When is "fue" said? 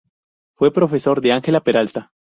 0.57-0.73